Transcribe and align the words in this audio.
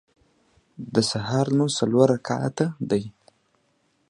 د 0.93 0.95
سهار 1.11 1.45
لمونځ 1.53 1.71
څلور 1.79 2.07
رکعته 2.13 2.65
دی. 2.89 3.03